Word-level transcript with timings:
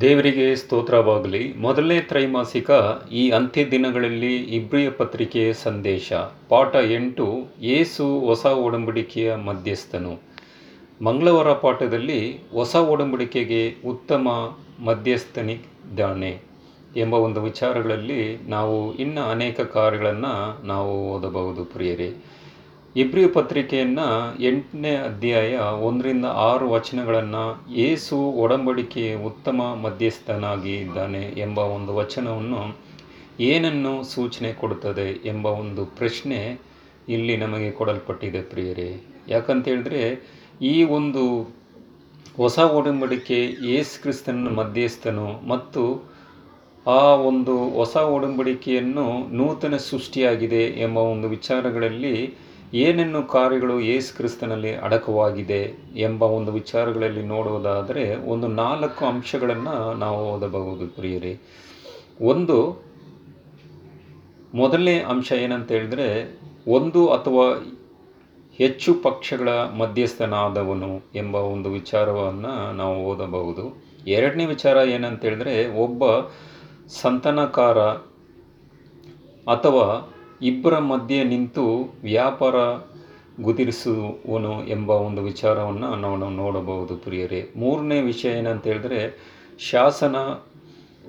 ದೇವರಿಗೆ 0.00 0.56
ಸ್ತೋತ್ರವಾಗಲಿ. 0.56 1.54
ಮೊದಲನೇ 1.56 2.00
ತ್ರೈಮಾಸಿಕ 2.00 2.70
ಈ 3.12 3.30
ಅಂತ್ಯ 3.30 3.70
ದಿನಗಳಲ್ಲಿ 3.70 4.36
ಇಬ್ರಿಯ 4.36 4.90
ಪತ್ರಿಕೆಯ 4.90 5.52
ಸಂದೇಶ. 5.52 6.12
ಪಾಠ 6.48 6.76
ಎಂಟು, 6.76 7.34
ಏಸು 7.60 8.20
ಹೊಸ 8.20 8.46
ಒಡಂಬಡಿಕೆಯ 8.46 9.34
ಮಧ್ಯಸ್ಥನು. 9.34 10.20
ಮಂಗಳವಾರ 11.04 11.52
ಪಾಠದಲ್ಲಿ 11.52 12.38
ಹೊಸ 12.52 12.74
ಒಡಂಬಡಿಕೆಗೆ 12.74 13.74
ಉತ್ತಮ 13.86 14.56
ಮಧ್ಯಸ್ಥನಿದ್ದಾನೆ 14.84 16.38
ಎಂಬ 16.96 17.14
ಒಂದು 17.14 17.42
ವಿಚಾರಗಳಲ್ಲಿ 17.42 18.48
ನಾವು 18.48 18.96
ಇನ್ನು 18.96 19.30
ಅನೇಕ 19.30 19.60
ಕಾರ್ಯಗಳನ್ನು 19.60 20.66
ನಾವು 20.66 21.12
ಓದಬಹುದು 21.12 21.64
ಪ್ರಿಯರೇ. 21.64 22.12
ಇಬ್ರಿಯ 22.96 23.26
ಪತ್ರಿಕೆಯನ್ನು 23.26 24.38
ಎಂಟನೇ 24.42 24.96
ಅಧ್ಯಾಯ 24.96 25.56
ಒಂದರಿಂದ 25.56 26.24
ಆರು 26.24 26.70
ವಚನಗಳನ್ನು 26.70 27.72
ಏಸು 27.72 28.16
ಒಡಂಬಡಿಕೆ 28.16 29.14
ಉತ್ತಮ 29.14 29.62
ಮಧ್ಯಸ್ಥನಾಗಿ 29.82 30.76
ಇದ್ದಾನೆ 30.76 31.32
ಎಂಬ 31.36 31.58
ಒಂದು 31.58 31.94
ವಚನವನ್ನು 31.96 32.78
ಏನನ್ನು 33.40 34.04
ಸೂಚನೆ 34.04 34.52
ಕೊಡುತ್ತದೆ 34.52 35.28
ಎಂಬ 35.28 35.46
ಒಂದು 35.46 35.86
ಪ್ರಶ್ನೆ 35.86 36.58
ಇಲ್ಲಿ 37.08 37.36
ನಮಗೆ 37.36 37.70
ಕೊಡಲ್ಪಟ್ಟಿದೆ 37.70 38.42
ಪ್ರಿಯರೇ. 38.42 39.00
ಯಾಕಂತ 39.28 39.68
ಹೇಳಿದ್ರೆ 39.68 40.02
ಈ 40.62 40.84
ಒಂದು 40.84 41.42
ಹೊಸ 42.36 42.58
ಒಡಂಬಡಿಕೆ 42.58 43.38
ಏಸು 43.70 44.02
ಕ್ರಿಸ್ತನ 44.02 44.48
ಮಧ್ಯಸ್ಥನು 44.54 45.48
ಮತ್ತು 45.48 46.10
ಆ 46.86 47.14
ಒಂದು 47.14 47.70
ಹೊಸ 47.70 47.96
ಒಡಂಬಡಿಕೆಯನ್ನು 47.96 49.36
ನೂತನ 49.36 49.76
ಸೃಷ್ಟಿಯಾಗಿದೆ 49.76 50.64
ಎಂಬ 50.66 50.98
ಒಂದು 50.98 51.28
ವಿಚಾರಗಳಲ್ಲಿ 51.28 52.34
ಏನೇನು 52.74 53.22
ಕಾರ್ಯಗಳು 53.22 53.80
ಯೇಸು 53.80 54.16
ಕ್ರಿಸ್ತನಲ್ಲಿ 54.16 54.76
ಅಡಕವಾಗಿದೆ 54.76 55.74
ಎಂಬ 55.96 56.22
ಒಂದು 56.22 56.52
ವಿಚಾರಗಳಲ್ಲಿ 56.52 57.22
ನೋಡುವುದಾದರೆ 57.22 58.16
ಒಂದು 58.16 58.46
ನಾಲ್ಕು 58.46 59.06
ಅಂಶಗಳನ್ನು 59.06 59.94
ನಾವು 59.94 60.32
ಓದಬಹುದು 60.32 60.88
ಪ್ರಿಯರಿ. 60.88 61.40
ಒಂದು, 62.20 62.84
ಮೊದಲನೇ 64.54 64.98
ಅಂಶ 64.98 65.32
ಏನಂತ 65.32 65.72
ಹೇಳಿದ್ರೆ, 65.72 66.38
ಒಂದು 66.68 67.08
ಅಥವಾ 67.08 67.76
ಹೆಚ್ಚು 68.54 68.94
ಪಕ್ಷಗಳ 68.94 69.48
ಮಧ್ಯಸ್ಥನಾದವನು 69.48 71.02
ಎಂಬ 71.14 71.34
ಒಂದು 71.34 71.70
ವಿಚಾರವನ್ನು 71.70 72.72
ನಾವು 72.72 73.04
ಓದಬಹುದು. 73.04 73.82
ಎರಡನೇ 74.06 74.46
ವಿಚಾರ 74.46 74.76
ಏನಂತ 74.76 75.24
ಹೇಳಿದ್ರೆ, 75.24 75.76
ಒಬ್ಬ 75.76 76.02
ಸಂತನಕಾರ 77.02 77.78
ಅಥವಾ 79.52 80.14
ಇಬ್ಬರ 80.42 80.78
ಮಧ್ಯೆ 80.78 81.24
ನಿಂತು 81.24 81.94
ವ್ಯಾಪಾರ 82.02 82.54
ಗುದಿರಿಸುವನು 83.42 84.66
ಎಂಬ 84.68 84.90
ಒಂದು 84.90 85.22
ವಿಚಾರವನ್ನು 85.22 85.94
ನಾವು 85.94 86.30
ನೋಡಬಹುದು 86.30 86.96
ಪ್ರಿಯರೇ. 86.96 87.50
ಮೂರನೇ 87.56 88.00
ವಿಷಯ 88.00 88.28
ಏನಂತ 88.28 88.66
ಹೇಳಿದ್ರೆ, 88.66 89.18
ಶಾಸನ 89.70 90.16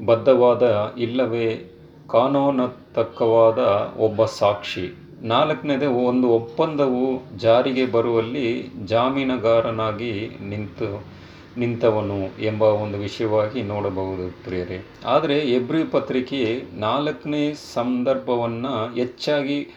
ಬದ್ಧವಾದ 0.06 0.94
ಇಲ್ಲವೇ 0.98 1.72
ಕಾನೂನತಕ್ಕವಾದ 2.10 3.58
ಒಬ್ಬ 4.00 4.26
ಸಾಕ್ಷಿ. 4.26 4.98
ನಾಲ್ಕನೇದು, 5.22 5.92
ಒಂದು 5.92 6.28
ಒಪ್ಪಂದವು 6.28 7.38
ಜಾರಿಗೆ 7.38 7.86
ಬರುವಲ್ಲಿ 7.86 8.68
ಜಾಮೀನುಗಾರನಾಗಿ 8.86 10.38
ನಿಂತು 10.50 11.21
ನಿಂತವನು 11.58 12.44
ಎಂಬ 12.44 12.62
ಒಂದು 12.62 12.98
ವಿಷಯವಾಗಿ 12.98 13.62
ನೋಡಬಹುದು 13.62 14.44
ಪ್ರಿಯರೇ. 14.44 14.86
ಆದರೆ 15.06 15.38
ಎಬ್ರಿ 15.38 15.84
ಪತ್ರಿಕೆ 15.84 16.64
ನಾಲ್ಕನೇ 16.74 17.54
ಸಂದರ್ಭವನ್ನು 17.54 18.94
ಹೆಚ್ಚಾಗಿ 18.94 19.68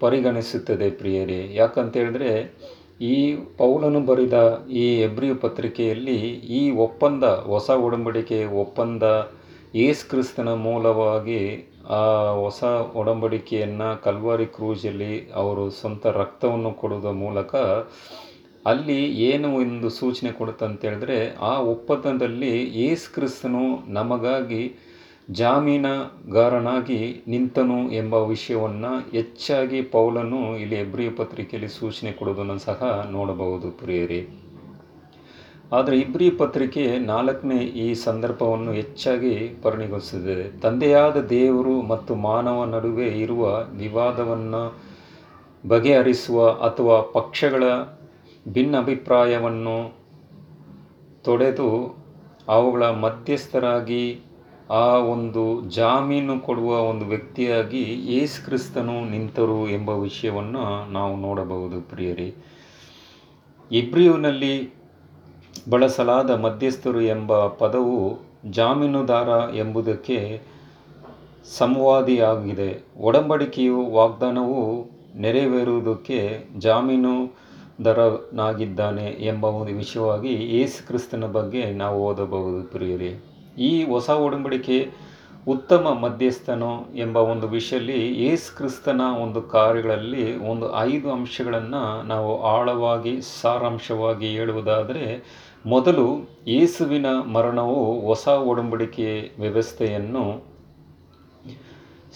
ಪರಿಗಣಿಸುತ್ತದೆ 0.00 0.90
ಪ್ರಿಯರೇ. 0.90 1.54
ಯಾಕಂತೇಳಿದ್ರೆ, 1.54 2.54
ಈ 3.00 3.34
ಪೌಲನು 3.34 4.00
ಬರೆದ 4.00 4.66
ಈ 4.70 5.00
ಎಬ್ರಿ 5.00 5.34
ಪತ್ರಿಕೆಯಲ್ಲಿ 5.34 6.16
ಈ 6.34 6.70
ಒಪ್ಪಂದ, 6.70 7.24
ಹೊಸ 7.24 7.70
ಒಡಂಬಡಿಕೆ 7.70 8.44
ಒಪ್ಪಂದ 8.44 9.02
ಏಸ್ 9.74 10.04
ಕ್ರಿಸ್ತನ 10.04 10.54
ಮೂಲವಾಗಿ 10.54 11.70
ಆ 11.90 12.30
ಹೊಸ 12.30 12.62
ಒಡಂಬಡಿಕೆಯನ್ನು 12.94 14.02
ಕಲ್ವಾರಿ 14.02 14.46
ಕ್ರೂಜಲ್ಲಿ 14.46 15.30
ಅವರು 15.34 15.70
ಸ್ವಂತ 15.70 16.06
ರಕ್ತವನ್ನು 16.06 16.72
ಕೊಡುವ 16.72 17.12
ಮೂಲಕ 17.12 17.54
ಅಲ್ಲಿ 18.66 18.98
ಏನು 19.04 19.48
ಒಂದು 19.54 19.88
ಸೂಚನೆ 19.90 20.32
ಕೊಡುತ್ತಂತೇಳಿದ್ರೆ 20.32 21.36
ಆ 21.40 21.58
ಒಪ್ಪಂದದಲ್ಲಿ 21.58 22.52
ಏಸು 22.84 23.14
ಕ್ರಿಸ್ತನು 23.14 23.92
ನಮಗಾಗಿ 23.92 24.62
ಜಾಮೀನುಗಾರನಾಗಿ 25.30 27.22
ನಿಂತನು 27.28 27.92
ಎಂಬ 27.92 28.14
ವಿಷಯವನ್ನು 28.14 29.10
ಹೆಚ್ಚಾಗಿ 29.10 29.82
ಪೌಲನು 29.82 30.58
ಇಲ್ಲಿ 30.58 30.74
ಎಬ್ರಿಯ 30.74 31.10
ಪತ್ರಿಕೆಯಲ್ಲಿ 31.10 31.68
ಸೂಚನೆ 31.68 32.12
ಕೊಡೋದನ್ನು 32.12 32.58
ಸಹ 32.58 33.08
ನೋಡಬಹುದು 33.10 33.70
ಪ್ರಿಯರಿ. 33.70 34.28
ಆದರೆ 35.72 35.98
ಇಬ್ರಿ 35.98 36.30
ಪತ್ರಿಕೆ 36.30 36.98
ನಾಲ್ಕನೇ 36.98 37.56
ಈ 37.56 37.94
ಸಂದರ್ಭವನ್ನು 37.94 38.72
ಹೆಚ್ಚಾಗಿ 38.72 39.34
ಪರಿಣಿಗೊಳಿಸಿದೆ. 39.62 40.60
ತಂದೆಯಾದ 40.60 41.16
ದೇವರು 41.16 41.82
ಮತ್ತು 41.82 42.14
ಮಾನವ 42.14 42.64
ನಡುವೆ 42.64 43.06
ಇರುವ 43.06 43.64
ವಿವಾದವನ್ನು 43.76 44.62
ಬಗೆಹರಿಸುವ 45.68 46.48
ಅಥವಾ 46.50 47.00
ಪಕ್ಷಗಳ 47.00 47.62
ಭಿನ್ನಾಭಿಪ್ರಾಯವನ್ನು 48.48 49.96
ತೊಡೆದು 51.24 51.96
ಅವುಗಳ 52.48 52.82
ಮಧ್ಯಸ್ಥರಾಗಿ 52.84 54.20
ಆ 54.70 54.96
ಒಂದು 54.96 55.70
ಜಾಮೀನು 55.70 56.40
ಕೊಡುವ 56.40 56.80
ಒಂದು 56.80 57.06
ವ್ಯಕ್ತಿಯಾಗಿ 57.06 58.14
ಯೇಸು 58.14 58.44
ಕ್ರಿಸ್ತನು 58.44 59.10
ನಿಂತರು 59.10 59.68
ಎಂಬ 59.68 59.90
ವಿಷಯವನ್ನು 59.90 60.92
ನಾವು 60.92 61.16
ನೋಡಬಹುದು 61.16 61.80
ಪ್ರಿಯರಿ. 61.80 62.34
ಇಬ್ರಿಯುನಲ್ಲಿ 63.72 64.74
ಬಳಸಲಾದ 65.70 66.30
ಮಧ್ಯಸ್ಥರು 66.30 67.00
ಎಂಬ 67.00 67.46
ಪದವು 67.46 68.20
ಜಾಮೀನುದಾರ 68.50 69.54
ಎಂಬುದಕ್ಕೆ 69.54 70.42
ಸಂವಾದಿಯಾಗಿದೆ. 71.58 72.84
ಒಡಂಬಡಿಕೆಯು 73.00 73.86
ವಾಗ್ದಾನವು 73.86 74.90
ನೆರವೇರುವುದಕ್ಕೆ 75.18 76.48
ಜಾಮೀನುದಾರನಾಗಿದ್ದಾನೆ 77.82 79.06
ಎಂಬ 79.06 79.44
ಒಂದು 79.44 79.76
ವಿಷಯವಾಗಿ 79.76 80.32
ಏಸು 80.32 80.86
ಕ್ರಿಸ್ತನ 80.86 81.24
ಬಗ್ಗೆ 81.24 81.72
ನಾವು 81.72 82.02
ಓದಬಹುದು 82.02 82.70
ಪ್ರಿಯರೇ. 82.72 83.20
ಈ 83.58 83.84
ಹೊಸ 83.84 84.10
ಒಡಂಬಡಿಕೆ 84.10 84.90
ಉತ್ತಮ 85.48 85.98
ಮಧ್ಯಸ್ಥನು 86.02 86.96
ಎಂಬ 86.96 87.16
ಒಂದು 87.16 87.48
ವಿಷಯದಲ್ಲಿ 87.48 88.14
ಏಸು 88.24 88.56
ಕ್ರಿಸ್ತನ 88.56 89.00
ಒಂದು 89.22 89.42
ಕಾರ್ಯಗಳಲ್ಲಿ 89.42 90.36
ಒಂದು 90.36 90.76
ಐದು 90.78 91.12
ಅಂಶಗಳನ್ನು 91.12 92.02
ನಾವು 92.02 92.42
ಆಳವಾಗಿ, 92.42 93.20
ಸಾರಾಂಶವಾಗಿ 93.42 94.26
ಹೇಳುವುದಾದರೆ, 94.26 95.22
ಮೊದಲು 95.66 96.28
ಯೇಸುವಿನ 96.46 97.06
ಮರಣವು 97.06 98.06
ಹೊಸ 98.06 98.28
ಒಡಂಬಡಿಕೆ 98.28 99.32
ವ್ಯವಸ್ಥೆಯನ್ನು 99.40 100.53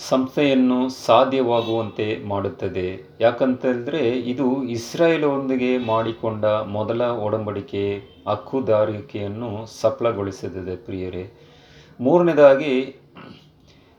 ಸಂಸ್ಥೆಯನ್ನು 0.00 0.88
ಸಾಧ್ಯವಾಗುವಂತೆ 0.88 2.28
ಮಾಡುತ್ತದೆ. 2.28 3.08
ಯಾಕಂತಂದರೆ 3.20 4.10
ಇದು 4.20 4.62
ಇಸ್ರಾಯೇಲೊಂದಿಗೆ 4.62 5.78
ಮಾಡಿಕೊಂಡ 5.78 6.44
ಮೊದಲ 6.44 7.02
ಒಡಂಬಡಿಕೆ, 7.02 8.02
ಹಕ್ಕುದಾರಿಕೆಯನ್ನು 8.28 9.66
ಸಫಲಗೊಳಿಸುತ್ತದೆ 9.80 10.76
ಪ್ರಿಯರೇ. 10.76 11.32
ಮೂರನೇದಾಗಿ, 12.00 12.94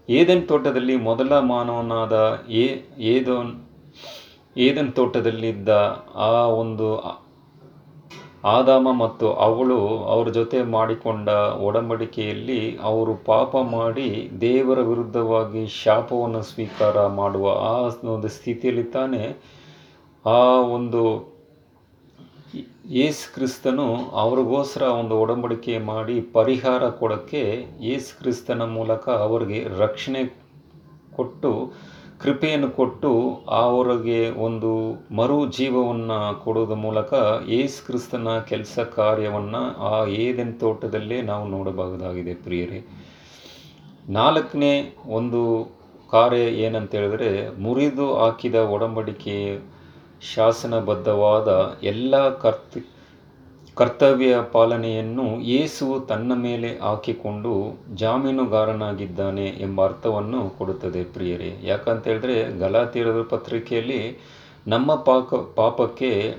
ಏದನ್ 0.10 0.48
ತೋಟದಲ್ಲಿ 0.48 0.96
ಮೊದಲ 0.96 1.40
ಮಾನವನಾದ 1.40 2.46
ಏ, 2.50 2.66
ಏದೋನ್, 3.00 3.52
ಏದನ್ 4.58 4.94
ತೋಟದಲ್ಲಿದ್ದ 4.94 5.70
ಆ 6.16 6.46
ಒಂದು 6.46 6.88
ಆದಾಮ 8.44 8.92
ಮತ್ತು 8.92 9.28
ಅವಳು 9.34 9.78
ಅವರ 10.04 10.30
ಜೊತೆ 10.30 10.64
ಮಾಡಿಕೊಂಡ 10.64 11.30
ಒಡಂಬಡಿಕೆಯಲ್ಲಿ 11.60 12.78
ಅವರು 12.82 13.14
ಪಾಪ 13.26 13.58
ಮಾಡಿ 13.72 14.10
ದೇವರ 14.42 14.80
ವಿರುದ್ಧವಾಗಿ 14.82 15.68
ಶಾಪವನ್ನು 15.68 16.42
ಸ್ವೀಕಾರ 16.42 17.08
ಮಾಡುವ 17.08 17.48
ಆ 17.64 17.74
ಒಂದು 18.08 18.30
ಸ್ಥಿತಿಯಲ್ಲಿ 18.30 18.84
ತಾನೇ 18.92 19.24
ಆ 20.26 20.40
ಒಂದು 20.70 21.02
ಯೇಸು 22.92 23.36
ಕ್ರಿಸ್ತನು 23.36 23.88
ಅವ್ರಿಗೋಸ್ಕರ 24.14 24.84
ಒಂದು 24.92 25.16
ಒಡಂಬಡಿಕೆ 25.22 25.78
ಮಾಡಿ 25.78 26.22
ಪರಿಹಾರ 26.34 26.84
ಕೊಡೋಕ್ಕೆ 26.90 27.44
ಯೇಸು 27.82 28.20
ಕ್ರಿಸ್ತನ 28.20 28.64
ಮೂಲಕ 28.72 29.10
ಅವರಿಗೆ 29.10 29.68
ರಕ್ಷಣೆ 29.80 30.22
ಕೊಟ್ಟು 31.16 31.52
ಕೃಪೆಯನ್ನು 32.20 32.70
ಕೊಟ್ಟು 32.72 33.10
ಅವರಿಗೆ 33.50 34.30
ಒಂದು 34.38 34.72
ಮರು 35.12 35.38
ಜೀವವನ್ನು 35.50 36.18
ಕೊಡೋದ್ರ 36.44 36.76
ಮೂಲಕ 36.76 37.14
ಯೇಸು 37.48 37.86
ಕ್ರಿಸ್ತನ 37.86 38.40
ಕೆಲಸ 38.40 38.80
ಕಾರ್ಯವನ್ನು 38.96 39.62
ಆ 39.82 40.06
ಏದೆನ್ 40.06 40.60
ತೋಟದಲ್ಲೇ 40.60 41.22
ನಾವು 41.22 41.48
ನೋಡಬಹುದಾಗಿದೆ 41.48 42.34
ಪ್ರಿಯರೇ. 42.34 42.80
ನಾಲ್ಕನೇ 44.10 44.74
ಒಂದು 45.10 45.42
ಕಾರ್ಯ 46.12 46.38
ಏನಂತ 46.38 46.96
ಹೇಳಿದ್ರೆ 46.96 47.32
ಮುರಿದು 47.60 48.18
ಹಾಕಿದ 48.18 48.56
ಒಡಂಬಡಿಕೆ 48.56 49.38
ಶಾಸನಬದ್ಧವಾದ 50.34 51.50
ಎಲ್ಲ 51.84 52.30
ಕರ್ತ 52.38 52.78
ಕರ್ತವ್ಯ 53.80 54.36
ಪಾಲನೆಯನ್ನು 54.52 55.42
ಯೇಸು 55.42 56.08
ತನ್ನ 56.08 56.32
ಮೇಲೆ 56.36 56.80
ಹಾಕಿಕೊಂಡು 56.80 57.80
ಜಾಮೀನುಗಾರನಾಗಿದ್ದಾನೆ 57.96 59.46
ಎಂಬ 59.46 59.86
ಅರ್ಥವನ್ನು 59.86 60.58
ಕೊಡುತ್ತದೆ 60.58 61.04
ಪ್ರಿಯರೇ. 61.04 61.60
ಯಾಕಂತ 61.64 62.08
ಹೇಳಿದ್ರೆ 62.08 62.60
ಗಲಾತಿರದ 62.60 63.28
ಪತ್ರಿಕೆಯಲ್ಲಿ 63.30 64.20
ನಮ್ಮ 64.68 64.96
ಪಾಕ, 64.96 65.34
ಪಾಪಕ್ಕೆ 65.56 66.36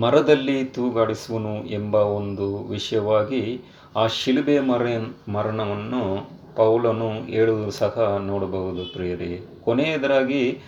ಮರದಲ್ಲಿ 0.00 0.64
ತೂಗಾಡಿಸುವನು 0.64 1.66
ಎಂಬ 1.66 1.94
ಒಂದು 1.94 2.64
ವಿಷಯವಾಗಿ 2.64 3.60
ಆ 3.96 4.06
ಶಿಲುಬೆ 4.06 4.60
ಮರ, 4.60 4.86
ಮರಣವನ್ನು 5.28 6.30
ಪೌಲನು 6.56 7.24
ಹೇಳುವುದು 7.24 7.70
ಸಹ 7.70 8.22
ನೋಡಬಹುದು 8.26 8.92
ಪ್ರಿಯರೇ. 8.92 9.40
ಕೊನೆಯದರಾಗಿ 9.64 10.58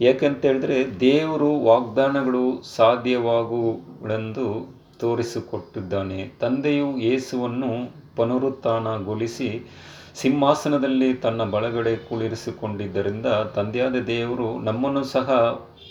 ಯಾಕಂತ 0.00 0.44
ಹೇಳಿದ್ರೆ 0.44 1.00
ದೇವರು 1.00 1.64
ವಾಗ್ದಾನಗಳು 1.64 2.62
ಸಾಧ್ಯವಾಗುಗಳೆಂದು 2.76 4.77
ತೋರಿಸಿಕೊಟ್ಟಿದ್ದಾನೆ. 5.00 6.18
ತಂದೆಯು 6.40 6.88
ಯೇಸುವನ್ನು 6.98 7.70
ಪುನರುತ್ಥಾನಗೊಳಿಸಿ 8.16 9.50
ಸಿಂಹಾಸನದಲ್ಲಿ 10.14 11.14
ತನ್ನ 11.14 11.42
ಬಳಗಡೆ 11.50 11.96
ಕುಳಿರಿಸಿಕೊಂಡಿದ್ದರಿಂದ 11.96 13.26
ತಂದೆಯಾದ 13.54 13.96
ದೇವರು 14.06 14.48
ನಮ್ಮನ್ನು 14.60 15.04
ಸಹ 15.04 15.28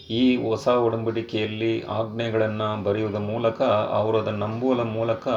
ಈ 0.09 0.37
ಹೊಸ 0.37 0.67
ಒಡಂಬಡಿಕೆಯಲ್ಲಿ 0.67 1.81
ಆಜ್ಞೆಗಳನ್ನು 1.81 2.83
ಬರೆಯುವುದರ 2.83 3.17
ಮೂಲಕ, 3.17 3.61
ಅವರದ 3.91 4.27
ನಂಬುವ 4.27 4.83
ಮೂಲಕ 4.83 5.27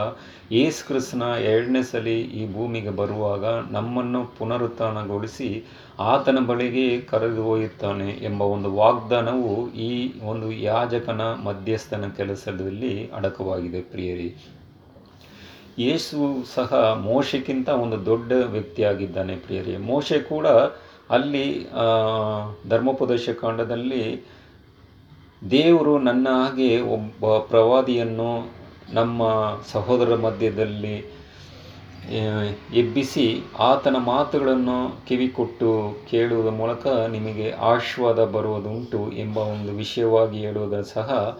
ಯೇಸು 0.53 0.87
ಕ್ರಿಸ್ನ 0.87 1.23
ಎರಡನೇ 1.23 1.83
ಸಲ 1.83 2.07
ಈ 2.07 2.53
ಭೂಮಿಗೆ 2.53 2.91
ಬರುವಾಗ 2.91 3.45
ನಮ್ಮನ್ನು 3.45 4.25
ಪುನರುತ್ಥಾನಗೊಳಿಸಿ 4.39 5.65
ಆತನ 5.99 6.39
ಬಳಿಗೆ 6.47 7.01
ಕರೆದು 7.01 7.45
ಒಯ್ಯುತ್ತಾನೆ 7.45 8.11
ಎಂಬ 8.11 8.43
ಒಂದು 8.43 8.75
ವಾಗ್ದಾನವು 8.75 9.71
ಈ 9.75 10.13
ಒಂದು 10.23 10.53
ಯಾಜಕನ 10.53 11.21
ಮಧ್ಯಸ್ಥನ 11.21 12.09
ಕೆಲಸದಲ್ಲಿ 12.17 13.11
ಅಡಕವಾಗಿದೆ 13.11 13.81
ಪ್ರಿಯರಿ. 13.81 14.37
ಯೇಸು 15.79 16.45
ಸಹ 16.55 17.01
ಮೋಶಕ್ಕಿಂತ 17.05 17.69
ಒಂದು 17.69 18.07
ದೊಡ್ಡ 18.07 18.33
ವ್ಯಕ್ತಿಯಾಗಿದ್ದಾನೆ 18.33 19.37
ಪ್ರಿಯರಿ. 19.37 19.77
ಮೋಶೆ 19.77 20.19
ಕೂಡ 20.19 20.47
ಅಲ್ಲಿ 21.11 21.67
ಧರ್ಮೋಪದೇಶ 22.69 23.29
ಕಾಂಡದಲ್ಲಿ 23.31 24.25
ದೇವರು 25.43 25.99
ನನ್ನ 25.99 26.29
ಹಾಗೆ 26.31 26.81
ಒಬ್ಬ 26.81 27.39
ಪ್ರವಾದಿಯನ್ನು 27.39 28.53
ನಮ್ಮ 28.93 29.23
ಸಹೋದರ 29.73 30.15
ಮಧ್ಯದಲ್ಲಿ 30.15 30.97
ಎಬ್ಬಿಸಿ 32.75 33.25
ಆತನ 33.59 33.97
ಮಾತುಗಳನ್ನು 33.99 35.07
ಕಿವಿಕೊಟ್ಟು 35.07 35.71
ಕೇಳುವುದರ 36.11 36.51
ಮೂಲಕ 36.51 36.87
ನಿಮಗೆ 36.87 37.51
ಆಶೀರ್ವಾದ 37.51 38.25
ಬರುವುದುಂಟು 38.25 39.13
ಎಂಬ 39.13 39.39
ಒಂದು 39.39 39.73
ವಿಷಯವಾಗಿ 39.73 40.39
ಹೇಳುವುದರ 40.39 40.81
ಸಹ 40.81 41.39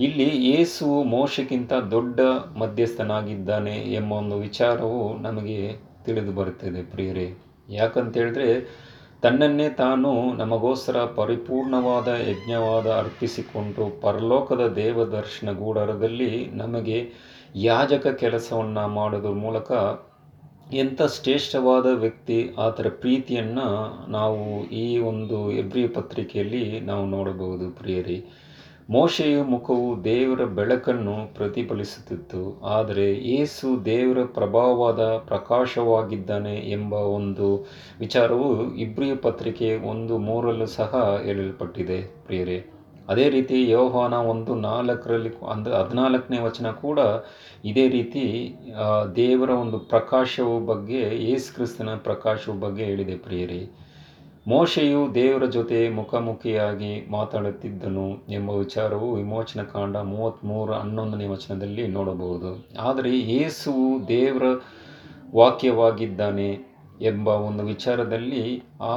ಇಲ್ಲಿ 0.00 0.28
ಯೇಸು 0.50 1.04
ಮೋಶಕ್ಕಿಂತ 1.04 1.72
ದೊಡ್ಡ 1.72 2.20
ಮಧ್ಯಸ್ಥನಾಗಿದ್ದಾನೆ 2.58 3.76
ಎಂಬ 3.94 4.12
ಒಂದು 4.12 4.36
ವಿಚಾರವು 4.36 5.22
ನಮಗೆ 5.22 5.58
ತಿಳಿದು 6.04 6.32
ಬರುತ್ತದೆ 6.32 6.82
ಪ್ರಿಯರೇ. 6.82 7.34
ಯಾಕಂತ 7.68 8.16
ಹೇಳಿದ್ರೆ 8.16 8.48
ತನ್ನನ್ನೇ 9.22 9.68
ತಾನು 9.70 10.10
ನಮಗೋಸ್ಕರ 10.34 11.04
ಪರಿಪೂರ್ಣವಾದ 11.04 12.08
ಯಜ್ಞವಾದ 12.08 12.86
ಅರ್ಪಿಸಿಕೊಂಡು 12.86 14.00
ಪರಲೋಕದ 14.00 14.68
ದೇವದರ್ಶನ 14.76 15.52
ಗೂಡರದಲ್ಲಿ 15.52 16.46
ನಮಗೆ 16.52 16.98
ಯಾಜಕ 17.54 18.06
ಕೆಲಸವನ್ನು 18.06 18.88
ಮಾಡೋದ್ರ 18.88 19.28
ಮೂಲಕ 19.28 19.72
ಎಂಥ 20.72 21.02
ಶ್ರೇಷ್ಠವಾದ 21.02 21.86
ವ್ಯಕ್ತಿ 21.86 22.54
ಆತರ 22.58 22.88
ಪ್ರೀತಿಯನ್ನು 22.88 23.66
ನಾವು 24.10 24.40
ಈ 24.72 24.98
ಒಂದು 24.98 25.52
ಎಬ್ರಿ 25.52 25.88
ಪತ್ರಿಕೆಯಲ್ಲಿ 25.88 26.80
ನಾವು 26.80 27.06
ನೋಡಬಹುದು 27.06 27.70
ಪ್ರಿಯರಿ. 27.70 28.18
ಮೋಶೆಯ 28.88 29.38
ಮುಖವು 29.50 29.88
ದೇವರ 30.04 30.42
ಬೆಳಕನ್ನು 30.58 31.14
ಪ್ರತಿಫಲಿಸುತ್ತಿತ್ತು, 31.36 32.42
ಆದರೆ 32.76 33.06
ಯೇಸು 33.32 33.66
ದೇವರ 33.84 34.20
ಪ್ರಭಾವವಾದ 34.36 35.00
ಪ್ರಕಾಶವಾಗಿದ್ದಾನೆ 35.26 36.54
ಎಂಬ 36.76 36.92
ಒಂದು 37.16 37.48
ವಿಚಾರವು 38.00 38.48
ಇಬ್ರಿಯ 38.84 39.14
ಪತ್ರಿಕೆ 39.26 39.68
ಒಂದು 39.92 40.16
ಮೂರಲ್ಲೂ 40.28 40.68
ಸಹ 40.76 41.02
ಹೇಳಲ್ಪಟ್ಟಿದೆ. 41.26 41.98
ಪ್ರಿಯರೇ, 42.26 42.58
ಅದೇ 43.08 43.26
ರೀತಿ 43.34 43.58
ಯೋಹಾನ 43.70 44.14
ಒಂದು 44.32 44.54
ನಾಲ್ಕರಲ್ಲಿ 44.68 45.32
ಅಂದರೆ 45.52 45.74
ಹದಿನಾಲ್ಕನೇ 45.80 46.40
ವಚನ 46.46 46.70
ಕೂಡ 46.84 46.98
ಇದೇ 47.70 47.84
ರೀತಿ 47.96 48.24
ದೇವರ 49.20 49.50
ಒಂದು 49.64 49.80
ಪ್ರಕಾಶವು 49.92 50.56
ಬಗ್ಗೆ 50.72 51.02
ಏಸು 51.32 51.50
ಕ್ರಿಸ್ತನ 51.56 51.96
ಪ್ರಕಾಶವು 52.08 52.56
ಬಗ್ಗೆ 52.64 52.84
ಹೇಳಿದೆ. 52.90 53.16
ಪ್ರಿಯರೇ 53.26 53.60
ಮೋಶೆಯು 54.48 55.14
ದೇವರ 55.14 55.44
ಜೊತೆ 55.46 55.88
ಮುಖಾಮುಖಿಯಾಗಿ 55.88 57.06
ಮಾತಾಡುತ್ತಿದ್ದನು 57.10 58.04
ಎಂಬ 58.28 58.50
ವಿಚಾರವು 58.50 59.12
ವಿಮೋಚನ 59.12 59.62
ಕಾಂಡ 59.62 59.96
ಮೂವತ್ತ್ಮೂರು 59.96 60.72
ಹನ್ನೊಂದನೇ 60.72 61.26
ವಚನದಲ್ಲಿ 61.26 61.86
ನೋಡಬಹುದು. 61.86 62.50
ಆದರೆ 62.78 63.18
ಯೇಸುವು 63.18 64.08
ದೇವರ 64.08 64.42
ವಾಕ್ಯವಾಗಿದ್ದಾನೆ 65.34 66.48
ಎಂಬ 67.00 67.28
ಒಂದು 67.28 67.64
ವಿಚಾರದಲ್ಲಿ 67.64 68.44
ಆ 68.82 68.94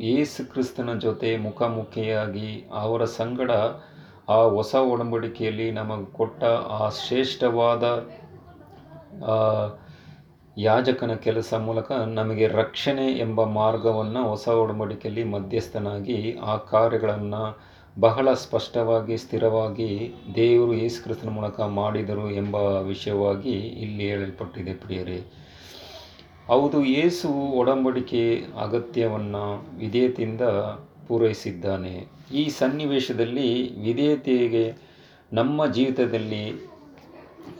ಯೇಸು 0.00 0.50
ಕ್ರಿಸ್ತನ 0.50 0.92
ಜೊತೆ 0.98 1.36
ಮುಖಾಮುಖಿಯಾಗಿ 1.36 2.50
ಅವರ 2.72 3.04
ಸಂಗಡ 3.04 3.50
ಆ 4.28 4.38
ಹೊಸ 4.48 4.74
ಒಡಂಬಡಿಕೆಯಲ್ಲಿ 4.74 5.70
ನಮಗೆ 5.70 6.12
ಕೊಟ್ಟ 6.12 6.44
ಆ 6.78 6.88
ಶ್ರೇಷ್ಠವಾದ 6.88 7.84
ಯಾಜಕನ 10.56 11.14
ಕೆಲಸ 11.14 11.54
ಮೂಲಕ 11.54 11.92
ನಮಗೆ 11.92 12.46
ರಕ್ಷಣೆ 12.46 13.12
ಎಂಬ 13.12 13.44
ಮಾರ್ಗವನ್ನು 13.44 14.28
ಹೊಸ 14.28 14.48
ಒಡಂಬಡಿಕೆಯಲ್ಲಿ 14.48 15.24
ಮಧ್ಯಸ್ಥನಾಗಿ 15.24 16.36
ಆ 16.42 16.56
ಕಾರ್ಯಗಳನ್ನು 16.56 17.58
ಬಹಳ 18.00 18.32
ಸ್ಪಷ್ಟವಾಗಿ, 18.32 19.16
ಸ್ಥಿರವಾಗಿ 19.16 20.14
ದೇವರು 20.34 20.74
ಯೇಸುಕ್ರಿಸ್ತನ 20.74 21.28
ಮೂಲಕ 21.28 21.60
ಮಾಡಿದರು 21.60 22.30
ಎಂಬ 22.30 22.54
ವಿಷಯವಾಗಿ 22.54 23.50
ಇಲ್ಲಿ 23.50 24.10
ಹೇಳಲ್ಪಟ್ಟಿದೆ 24.10 24.74
ಪ್ರಿಯರೇ. 24.74 25.22
ಹೌದು, 26.46 26.84
ಯೇಸು 26.84 27.28
ಒಡಂಬಡಿಕೆ 27.28 28.44
ಅಗತ್ಯವನ್ನು 28.60 29.76
ವಿಧೇಯತೆಯಿಂದ 29.78 30.40
ಪೂರೈಸಿದ್ದಾನೆ. 31.08 32.06
ಈ 32.32 32.48
ಸನ್ನಿವೇಶದಲ್ಲಿ 32.48 33.80
ವಿಧೇಯತೆಗೆ 33.80 34.74
ನಮ್ಮ 35.32 35.66
ಜೀವಿತದಲ್ಲಿ 35.66 36.68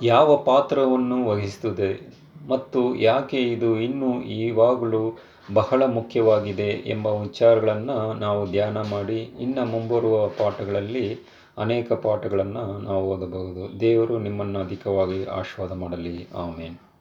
ಯಾವ 0.02 0.36
ಪಾತ್ರವನ್ನು 0.36 1.28
ವಹಿಸುತ್ತದೆ? 1.28 2.23
ಮತ್ತು 2.48 2.94
ಯಾಕೆ 2.94 3.42
ಇದು 3.42 3.80
ಇನ್ನೂ 3.80 4.22
ಇವಾಗಲೂ 4.22 5.18
ಬಹಳ 5.52 5.84
ಮುಖ್ಯವಾಗಿದೆ 5.84 6.68
ಎಂಬ 6.68 7.06
ವಿಚಾರಗಳನ್ನು 7.06 8.12
ನಾವು 8.12 8.50
ಧ್ಯಾನ 8.50 8.78
ಮಾಡಿ 8.82 9.18
ಇನ್ನು 9.40 9.64
ಮುಂಬರುವ 9.64 10.28
ಪಾಠಗಳಲ್ಲಿ 10.28 11.18
ಅನೇಕ 11.58 11.92
ಪಾಠಗಳನ್ನು 11.92 12.78
ನಾವು 12.78 13.04
ಓದಬಹುದು. 13.04 13.80
ದೇವರು 13.80 14.18
ನಿಮ್ಮನ್ನು 14.18 14.60
ಅಧಿಕವಾಗಿ 14.60 15.24
ಆಶೀರ್ವಾದ 15.24 15.78
ಮಾಡಲಿ. 15.78 16.28
ಆಮೇನ್. 16.34 16.93